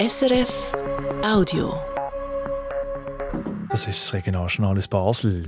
[0.00, 0.72] SRF
[1.22, 1.74] Audio.
[3.68, 5.42] Das ist das Regionaljournal aus Basel.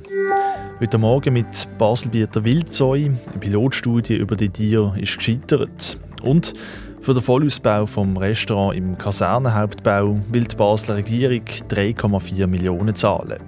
[0.79, 1.47] Heute Morgen mit
[1.79, 3.07] Baselbieter Wildzeu.
[3.07, 5.99] Eine Pilotstudie über die Tiere ist gescheitert.
[6.21, 6.53] Und
[7.01, 13.39] für den Vollausbau vom Restaurant im Kasernenhauptbau will die Basler Regierung 3,4 Millionen zahlen.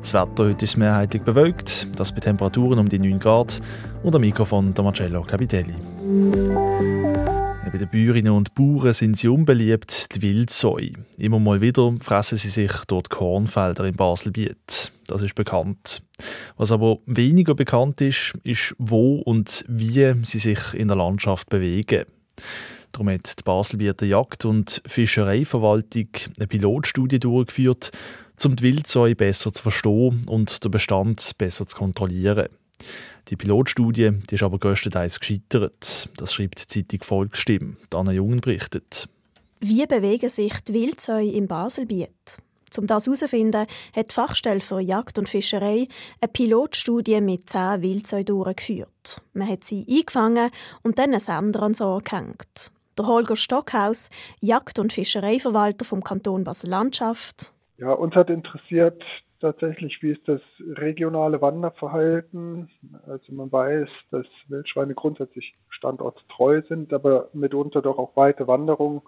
[0.00, 3.60] Das Wetter heute ist mehrheitlich bewölkt, das bei Temperaturen um die 9 Grad
[4.02, 5.74] und am Mikrofon der Marcello Capitelli.
[7.72, 10.92] Bei den Bäuerinnen und Bauern sind sie unbeliebt, die Wildsäue.
[11.16, 14.92] Immer mal wieder fressen sie sich dort Kornfelder in Baselbiet.
[15.06, 16.02] Das ist bekannt.
[16.58, 22.04] Was aber weniger bekannt ist, ist, wo und wie sie sich in der Landschaft bewegen.
[22.92, 27.90] Darum hat die Baselbieter Jagd- und Fischereiverwaltung eine Pilotstudie durchgeführt,
[28.44, 32.48] um die Wildsäue besser zu verstehen und den Bestand besser zu kontrollieren.
[33.28, 36.08] Die Pilotstudie die ist aber größtenteils gescheitert.
[36.16, 37.76] Das schreibt die Zeitung Volksstimme.
[37.94, 39.08] Anna Jungen berichtet.
[39.60, 42.38] Wie bewegen sich die Wildsäue im Baselbiet?
[42.78, 45.86] Um das herauszufinden, hat die Fachstelle für Jagd und Fischerei
[46.20, 49.22] eine Pilotstudie mit zehn Wildsäuen durchgeführt.
[49.34, 50.50] Man hat sie eingefangen
[50.82, 52.70] und dann einen Sender ans Ohr gehängt.
[52.98, 54.10] Der Holger Stockhaus,
[54.40, 57.52] Jagd- und Fischereiverwalter vom Kanton Basel-Landschaft.
[57.82, 59.02] Ja, uns hat interessiert
[59.40, 62.70] tatsächlich, wie ist das regionale Wanderverhalten.
[63.08, 69.02] Also man weiß, dass Wildschweine grundsätzlich standortstreu sind, aber mitunter doch auch weite Wanderungen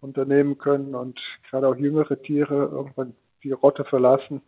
[0.00, 1.20] unternehmen können und
[1.50, 3.14] gerade auch jüngere Tiere irgendwann
[3.44, 4.40] die Rotte verlassen.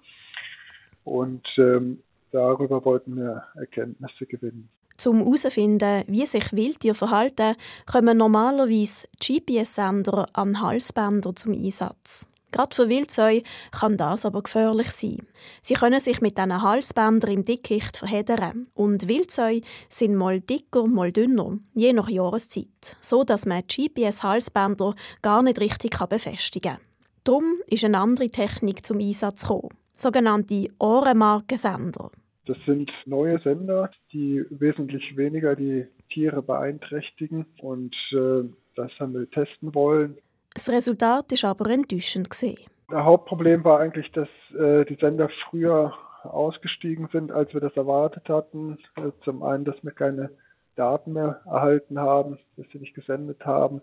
[1.05, 4.71] Und ähm, darüber wollten wir Erkenntnisse gewinnen.
[4.97, 12.27] Zum herauszufinden, wie sich Wildtiere verhalten, kommen normalerweise GPS-Sender an Halsbänder zum Einsatz.
[12.51, 15.27] Gerade für Wildsäue kann das aber gefährlich sein.
[15.63, 18.67] Sie können sich mit diesen Halsbändern im Dickicht verheddern.
[18.75, 25.43] Und Wildsäue sind mal dicker, mal dünner, je nach Jahreszeit, so dass man GPS-Halsbänder gar
[25.43, 26.81] nicht richtig befestigen kann.
[27.25, 32.11] Darum ist eine andere Technik zum Einsatz gekommen, sogenannte Ohrenmarkensender.
[32.47, 39.31] Das sind neue Sender, die wesentlich weniger die Tiere beeinträchtigen und äh, das haben wir
[39.31, 40.17] testen wollen.
[40.55, 42.29] Das Resultat ist aber enttäuschend.
[42.31, 42.55] Das
[42.93, 44.29] Hauptproblem war eigentlich, dass
[44.59, 45.95] äh, die Sender früher
[46.25, 48.79] ausgestiegen sind, als wir das erwartet hatten.
[48.95, 50.31] Also zum einen, dass wir keine
[50.77, 53.81] Daten mehr erhalten haben, dass sie nicht gesendet haben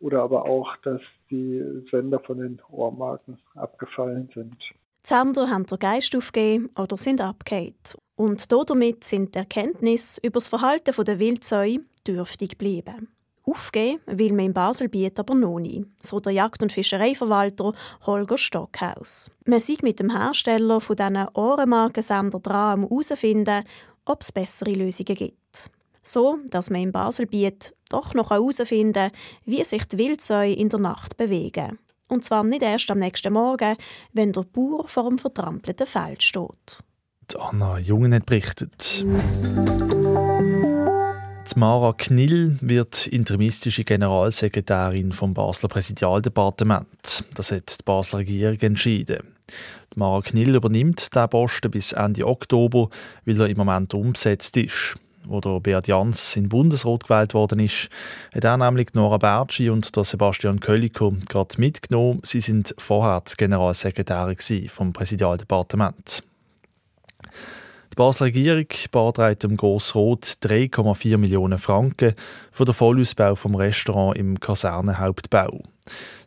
[0.00, 4.56] oder aber auch, dass die Sender von den Ohrmarken abgefallen sind.
[5.04, 7.96] Die Sender haben den Geist aufgegeben oder sind abgehakt.
[8.16, 13.08] Und damit sind die Erkenntnisse über das Verhalten der Wildsäue dürftig geblieben.
[13.44, 17.72] Aufgeben will man in Baselbiet aber noch nicht, so der Jagd- und Fischereiverwalter
[18.06, 19.30] Holger Stockhaus.
[19.44, 23.64] Man sieht mit dem Hersteller von diesen Ohrenmarkensender dran, um herauszufinden,
[24.04, 25.70] ob es bessere Lösungen gibt.
[26.02, 29.12] So, dass man in Baselbiet doch noch herausfinden kann,
[29.44, 31.78] wie sich die Wildsäue in der Nacht bewegen.
[32.08, 33.76] Und zwar nicht erst am nächsten Morgen,
[34.12, 36.82] wenn der Bauer vor dem vertrampelten Feld steht.
[37.30, 39.04] Die Anna Jungen hat berichtet.
[41.56, 47.24] Mara Knill wird interimistische Generalsekretärin vom Basler Präsidialdepartement.
[47.34, 49.34] Das hat die Basler Regierung entschieden.
[49.94, 52.88] Die Mara Knill übernimmt diesen Posten bis Ende Oktober,
[53.24, 54.94] weil er im Moment umgesetzt ist.
[55.24, 57.88] Wo der Beat Jans in Bundesrat gewählt worden ist,
[58.34, 62.20] hat er nämlich Nora Bertschi und der Sebastian Kölliker gerade mitgenommen.
[62.24, 66.22] Sie sind vorher die Generalsekretärin vom Präsidialdepartement.
[67.92, 72.14] Die Basler Regierung beantragt dem Grossrot 3,4 Millionen Franken
[72.50, 75.60] für den Vollausbau vom Restaurant im Kasernenhauptbau.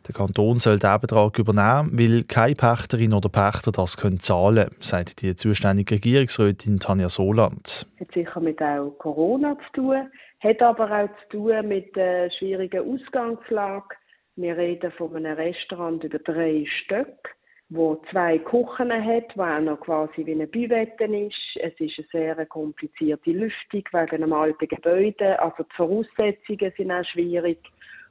[0.06, 4.76] Der Kanton soll den Betrag übernehmen, weil keine Pächterin oder Pächter das können zahlen können,
[4.78, 7.84] sagt die zuständige Regierungsrätin Tanja Soland.
[7.98, 12.94] Hat sicher mit auch Corona zu tun, hat aber auch zu tun mit der schwierigen
[12.94, 13.96] Ausgangslage.
[14.36, 17.35] Wir reden von einem Restaurant über drei Stöcke
[17.68, 21.34] wo zwei Küchen hat, wo auch noch quasi wie eine Büwette ist.
[21.56, 25.38] Es ist eine sehr komplizierte Lüftung wegen einem alten Gebäude.
[25.40, 27.58] Also die Voraussetzungen sind auch schwierig.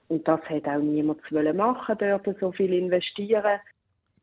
[0.07, 3.59] Und das hat auch niemand machen dort so viel investieren.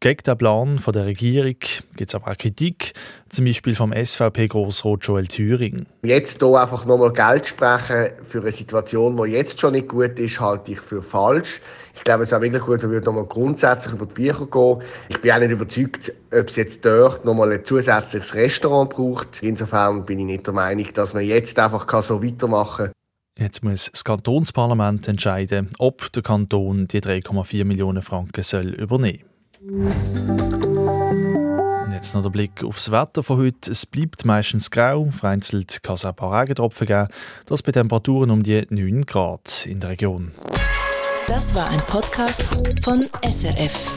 [0.02, 1.54] Gegen den Plan von der Regierung
[1.94, 2.92] gibt es aber auch Kritik,
[3.28, 5.86] zum Beispiel vom SVP-Grossrat Joel Thüring.
[6.02, 10.40] Jetzt hier einfach nochmal Geld sprechen für eine Situation, die jetzt schon nicht gut ist,
[10.40, 11.60] halte ich für falsch.
[11.94, 14.82] Ich glaube, es ist auch wirklich gut, wenn wir nochmal grundsätzlich über die Bücher gehen.
[15.08, 19.40] Ich bin auch nicht überzeugt, ob es jetzt dort nochmal ein zusätzliches Restaurant braucht.
[19.40, 22.94] Insofern bin ich nicht der Meinung, dass man jetzt einfach so weitermachen kann.
[23.38, 29.31] Jetzt muss das Kantonsparlament entscheiden, ob der Kanton die 3,4 Millionen Franken soll übernehmen soll.
[29.64, 29.92] Und
[31.92, 33.70] jetzt noch der Blick aufs Wetter von heute.
[33.70, 37.06] Es bleibt meistens grau, vereinzelt kann es ein paar Regentropfen geben.
[37.46, 40.32] Das bei Temperaturen um die 9 Grad in der Region.
[41.28, 42.44] Das war ein Podcast
[42.82, 43.96] von SRF.